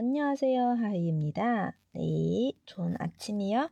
[0.00, 1.74] 안녕하세요，하이입니 다。
[1.92, 3.68] 诶，좋은아침이 요。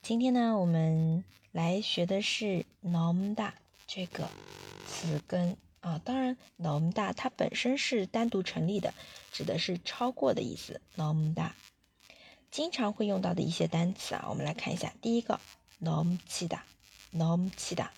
[0.00, 3.52] 今天呢，我们来学的是넘다
[3.86, 4.30] 这个
[4.86, 6.00] 词根啊。
[6.02, 8.94] 当然，넘다它本身是单独成立的，
[9.30, 10.80] 指的是超过的意思。
[10.96, 11.50] 넘다
[12.50, 14.94] 经常会用到的一些单词啊，我们来看一下。
[15.02, 15.38] 第一个，
[15.78, 16.60] 넘치 다，
[17.12, 17.88] 넘치 다。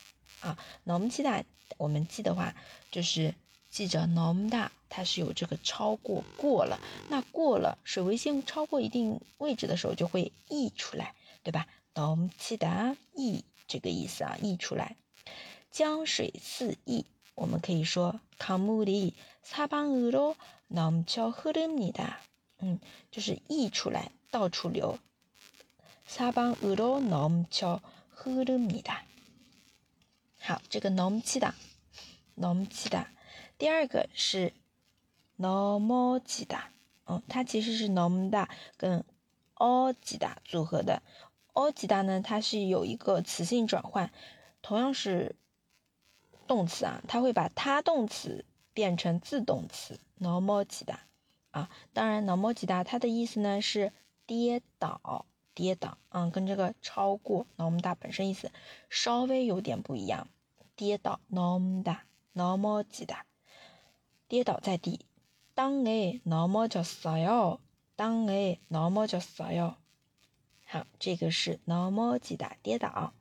[0.41, 1.45] 啊，넘치다，
[1.77, 2.57] 我们记的话
[2.91, 3.33] 就是
[3.70, 6.80] 记着，nomda 它是有这个超过过了，
[7.10, 14.96] 那过了水位线超过一定位置的时候就会溢出来，对吧？nomchida 溢这个意思啊，溢出来，
[15.70, 17.06] 江水四溢，
[17.36, 19.14] 我们可以说 kamuli
[19.46, 20.36] sabangulo
[20.70, 22.16] nomcho hulmi da，
[22.60, 22.80] 嗯，
[23.12, 24.98] 就是溢出来，到处流。
[26.08, 27.82] sabangulo nomcho
[28.18, 29.02] hulmi da，
[30.40, 33.06] 好，这个 nomchida，nomchida。
[33.60, 34.54] 第二个是
[35.38, 36.72] nomo 吉他
[37.04, 39.04] 嗯它其实是 nom da 跟
[39.56, 41.04] aug da 组合的。
[41.54, 44.14] aug da 呢它是有一个词性转换
[44.62, 45.36] 同样是
[46.48, 51.02] 动词啊它会把它动词变成自动词 nomo 吉他
[51.52, 53.92] 啊当然 nomo 吉他它的意思呢是
[54.26, 58.54] 跌倒跌倒啊跟这个超过 nom da 本身意思
[58.90, 60.30] 稍微有点不一样
[60.78, 61.98] 跌倒 nom da
[62.34, 63.26] nomo 吉他
[64.29, 65.01] 跌倒在地。
[65.55, 67.61] 땅에넘어졌어 요，
[67.97, 69.77] 땅에넘어졌어 요。
[70.67, 73.15] 好，这个是넘어지 다， 跌倒。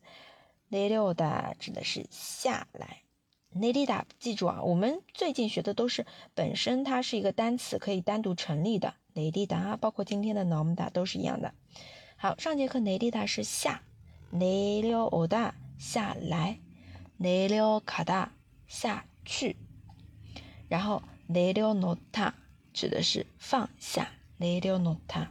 [0.70, 3.02] 내려오 다指的是下来，
[3.54, 11.54] 내리 다， 记住啊，我们最近学的都是本身它是一个单词，可以单独成立的，내리 다， 包括今天的넘다都是一样的。
[12.16, 13.82] 好，上节课내리다是下，
[14.32, 16.58] 내려오다下来，
[17.18, 18.30] 내려가다
[18.66, 19.56] 下去，
[20.68, 22.32] 然后내려놓 다。
[22.76, 25.28] 指的是放下，내려놓 다，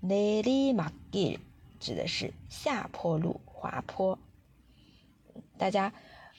[0.00, 1.38] 내리막 길，
[1.80, 4.18] 指的是下坡路、滑坡。
[5.58, 5.92] 大家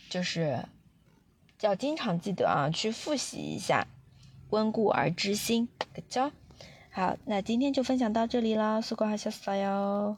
[0.09, 0.65] 就是
[1.61, 3.87] 要经常记得啊，去复习一下，
[4.49, 6.31] 温故而知新，그죠
[6.91, 10.17] 好，那今天就分享到这里了，수고하셨어 요。